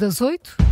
[0.00, 0.69] das 8.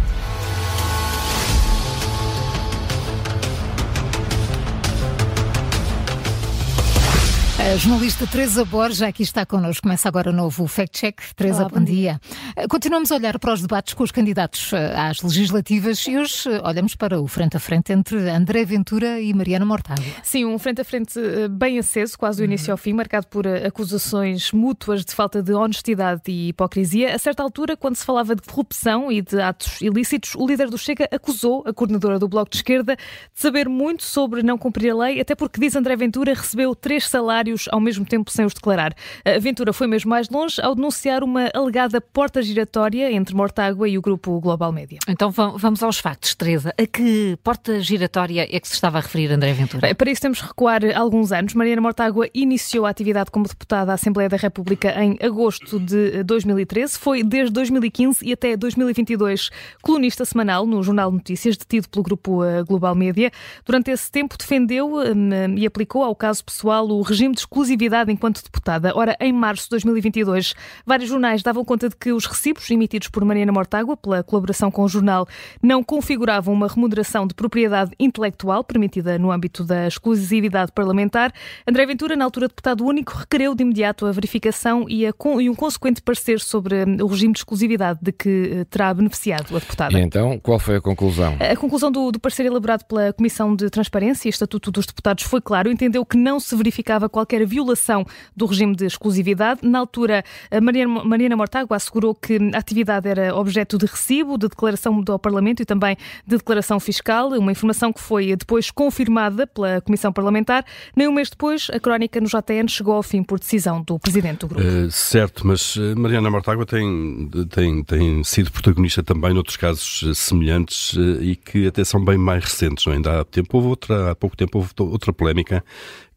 [7.70, 9.82] A jornalista Teresa Borges aqui está connosco.
[9.82, 11.20] Começa agora o novo Fact Check.
[11.36, 12.18] Teresa, Olá, bom, bom dia.
[12.56, 12.66] dia.
[12.66, 16.62] Continuamos a olhar para os debates com os candidatos eh, às legislativas e hoje eh,
[16.64, 20.02] olhamos para o frente a frente entre André Ventura e Mariana Mortágua.
[20.22, 23.46] Sim, um frente a frente eh, bem aceso, quase do início ao fim, marcado por
[23.46, 27.14] acusações mútuas de falta de honestidade e hipocrisia.
[27.14, 30.78] A certa altura, quando se falava de corrupção e de atos ilícitos, o líder do
[30.78, 33.02] Chega acusou a coordenadora do Bloco de Esquerda de
[33.34, 37.57] saber muito sobre não cumprir a lei, até porque, diz André Ventura, recebeu três salários
[37.70, 38.94] ao mesmo tempo sem os declarar.
[39.24, 43.98] A Ventura foi mesmo mais longe ao denunciar uma alegada porta giratória entre Mortágua e
[43.98, 44.98] o grupo Global Média.
[45.08, 46.72] Então vamos aos factos, Teresa.
[46.78, 49.94] A que porta giratória é que se estava a referir André Ventura?
[49.94, 51.54] Para isso temos que recuar alguns anos.
[51.54, 56.98] Mariana Mortágua iniciou a atividade como deputada à Assembleia da República em agosto de 2013.
[56.98, 59.50] Foi desde 2015 e até 2022
[59.82, 63.30] colunista semanal no Jornal Notícias, detido pelo grupo eh, Global Média.
[63.64, 68.42] Durante esse tempo defendeu hum, e aplicou ao caso pessoal o regime de exclusividade enquanto
[68.42, 68.92] deputada.
[68.94, 70.54] Ora, em março de 2022,
[70.86, 74.82] vários jornais davam conta de que os recibos emitidos por Mariana Mortágua pela colaboração com
[74.82, 75.26] o jornal
[75.62, 81.32] não configuravam uma remuneração de propriedade intelectual permitida no âmbito da exclusividade parlamentar.
[81.66, 85.54] André Ventura, na altura deputado único, requereu de imediato a verificação e, a, e um
[85.54, 89.98] consequente parecer sobre hum, o regime de exclusividade de que eh, terá beneficiado a deputada.
[89.98, 91.36] E então, qual foi a conclusão?
[91.40, 95.40] A conclusão do, do parecer elaborado pela Comissão de Transparência e Estatuto dos Deputados foi
[95.40, 98.04] claro, entendeu que não se verificava qualquer qualquer violação
[98.36, 99.60] do regime de exclusividade.
[99.62, 100.24] Na altura,
[100.62, 105.62] Mariana, Mariana Mortágua assegurou que a atividade era objeto de recibo, de declaração do Parlamento
[105.62, 110.64] e também de declaração fiscal, uma informação que foi depois confirmada pela Comissão Parlamentar.
[110.96, 114.40] Nem um mês depois, a crónica no JTN chegou ao fim por decisão do Presidente
[114.40, 114.66] do Grupo.
[114.66, 120.14] Uh, certo, mas eh, Mariana Mortágua tem, tem, tem sido protagonista também noutros casos eh,
[120.14, 122.86] semelhantes e que até são bem mais recentes.
[122.86, 122.92] Não?
[122.92, 122.96] É?
[122.96, 125.64] Ainda há, tempo, houve outra, há pouco tempo houve outra polémica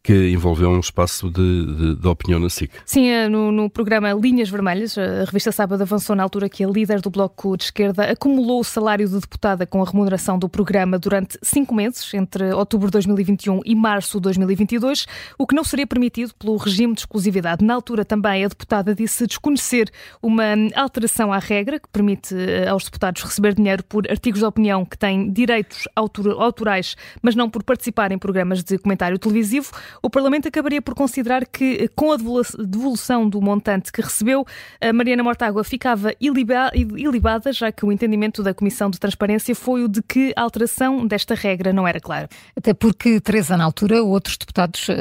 [0.02, 2.72] que envolveu um espaço de, de, de opinião na SIC.
[2.84, 6.68] Sim, eh, no, no, programa Linhas Vermelhas, a revista Sábado avançou na altura que a
[6.68, 10.98] líder do Bloco de Esquerda acumulou o salário de deputada com a remuneração do programa
[10.98, 15.06] durante cinco meses, entre outubro de 2021 e março de 2022,
[15.38, 17.64] o que não seria permitido pelo regime de exclusividade.
[17.64, 19.88] Na altura também a deputada disse desconhecer
[20.20, 20.42] uma
[20.74, 24.98] alteração à regra que permite eh, aos deputados receber dinheiro por artigos de opinião que
[24.98, 29.70] têm direitos autorais, mas não por participar em programas de comentário televisivo
[30.00, 34.46] o Parlamento acabaria por considerar que, com a devolução do montante que recebeu,
[34.80, 39.88] a Mariana Mortágua ficava ilibada, já que o entendimento da Comissão de Transparência foi o
[39.88, 42.28] de que a alteração desta regra não era clara.
[42.56, 44.92] Até porque, Teresa, na altura, outros deputados uh,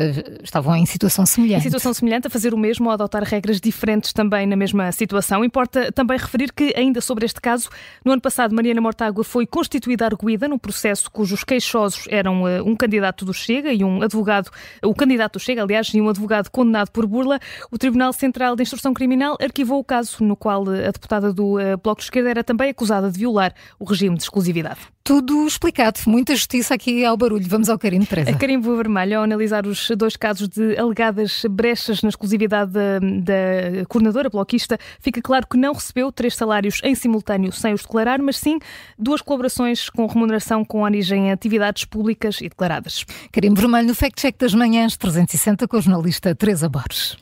[0.43, 1.59] estavam em situação semelhante.
[1.59, 4.91] Em situação semelhante, a fazer o mesmo ou a adotar regras diferentes também na mesma
[4.91, 5.43] situação.
[5.43, 7.69] Importa também referir que, ainda sobre este caso,
[8.03, 12.75] no ano passado, Mariana Mortágua foi constituída arguída num processo cujos queixosos eram uh, um
[12.75, 14.49] candidato do Chega e um advogado
[14.83, 17.39] o candidato Chega, aliás, e um advogado condenado por burla,
[17.71, 21.77] o Tribunal Central de Instrução Criminal arquivou o caso no qual a deputada do eh,
[21.77, 24.79] Bloco de Esquerda era também acusada de violar o regime de exclusividade.
[25.11, 27.45] Tudo explicado, muita justiça aqui ao barulho.
[27.45, 28.29] Vamos ao carimbo, Teresa.
[28.29, 33.85] A carimbo vermelho, ao analisar os dois casos de alegadas brechas na exclusividade da, da
[33.89, 38.37] coordenadora bloquista, fica claro que não recebeu três salários em simultâneo sem os declarar, mas
[38.37, 38.57] sim
[38.97, 43.03] duas colaborações com remuneração com origem em atividades públicas e declaradas.
[43.33, 47.17] Carimbo vermelho no Fact Check das Manhãs 360 com a jornalista Teresa Borges.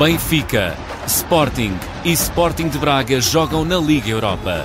[0.00, 0.74] Benfica,
[1.06, 4.64] Sporting e Sporting de Braga jogam na Liga Europa.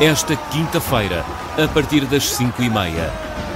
[0.00, 1.22] Esta quinta-feira,
[1.62, 3.12] a partir das 5 e meia,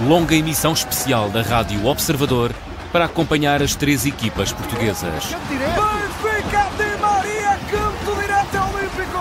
[0.07, 2.53] longa emissão especial da Rádio Observador
[2.93, 5.35] para acompanhar as três equipas portuguesas.
[5.49, 9.19] Benfica de Maria, campo direto olímpico!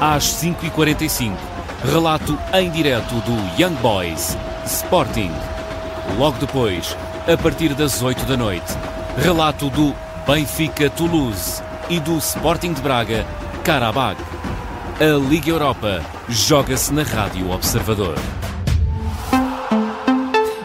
[0.00, 1.36] Às 5h45,
[1.92, 5.32] relato em direto do Young Boys, Sporting.
[6.16, 6.96] Logo depois,
[7.30, 8.72] a partir das 8 da noite,
[9.16, 9.94] Relato do
[10.26, 13.26] Benfica Toulouse e do Sporting de Braga
[13.62, 14.16] Karabag.
[14.98, 18.14] A Liga Europa joga-se na Rádio Observador.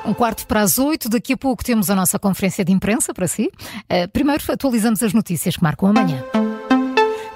[0.05, 3.27] Um quarto para as oito, daqui a pouco temos a nossa conferência de imprensa para
[3.27, 3.51] si.
[3.91, 6.23] Uh, primeiro atualizamos as notícias que marcam amanhã.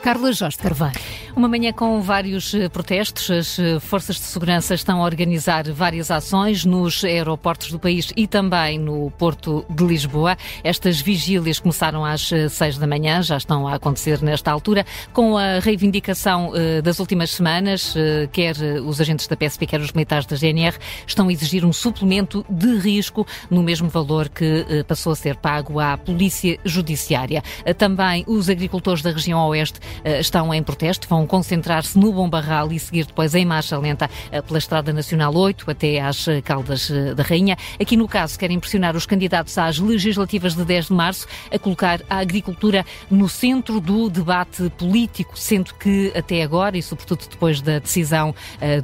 [0.02, 1.00] Carla Jorge Carvalho.
[1.34, 3.32] Uma manhã com vários eh, protestos.
[3.32, 8.28] As eh, forças de segurança estão a organizar várias ações nos aeroportos do país e
[8.28, 10.38] também no Porto de Lisboa.
[10.62, 15.38] Estas vigílias começaram às eh, seis da manhã, já estão a acontecer nesta altura, com
[15.38, 16.52] a reivindicação
[16.84, 17.94] das últimas semanas,
[18.32, 18.56] quer
[18.86, 22.78] os agentes da PSP, quer os militares da GNR, estão a exigir um suplemento de
[22.78, 27.44] risco no mesmo valor que passou a ser pago à Polícia Judiciária.
[27.78, 29.80] Também os agricultores da região oeste
[30.20, 34.10] estão em protesto, vão vão concentrar-se no Bom Barral e seguir depois em marcha lenta
[34.32, 37.56] eh, pela Estrada Nacional 8 até às eh, Caldas eh, da Rainha.
[37.80, 42.02] Aqui no caso, querem pressionar os candidatos às legislativas de 10 de março a colocar
[42.10, 47.80] a agricultura no centro do debate político, sendo que até agora, e sobretudo depois da
[47.80, 48.34] decisão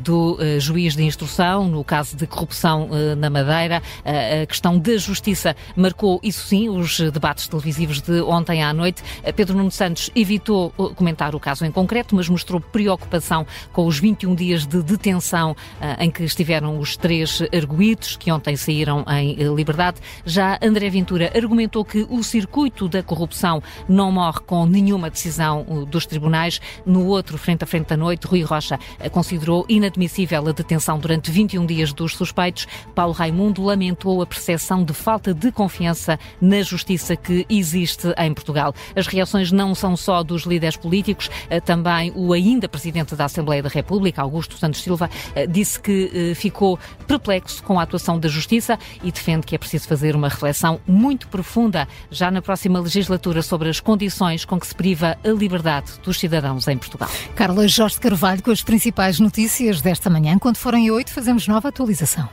[0.01, 6.19] do juiz de instrução, no caso de corrupção na Madeira, a questão da justiça marcou,
[6.23, 9.01] isso sim, os debates televisivos de ontem à noite.
[9.35, 14.35] Pedro Nuno Santos evitou comentar o caso em concreto, mas mostrou preocupação com os 21
[14.35, 19.56] dias de detenção uh, em que estiveram os três arguídos, que ontem saíram em uh,
[19.56, 20.00] liberdade.
[20.25, 26.06] Já André Ventura argumentou que o circuito da corrupção não morre com nenhuma decisão dos
[26.06, 26.59] tribunais.
[26.85, 28.80] No outro, frente a frente da noite, Rui Rocha
[29.12, 32.68] considerou inadmissível a detenção durante 21 dias dos suspeitos.
[32.94, 38.73] Paulo Raimundo lamentou a percepção de falta de confiança na justiça que existe em Portugal.
[38.95, 41.30] As reações não são só dos líderes políticos,
[41.65, 46.35] também o ainda Presidente da Assembleia da República, Augusto Santos Silva, eh, disse que eh,
[46.35, 50.81] ficou perplexo com a atuação da Justiça e defende que é preciso fazer uma reflexão
[50.87, 55.91] muito profunda já na próxima legislatura sobre as condições com que se priva a liberdade
[56.03, 57.09] dos cidadãos em Portugal.
[57.35, 60.39] Carla Jorge Carvalho com as principais notícias desta manhã.
[60.39, 62.27] Quando forem oito, fazemos nova atualização.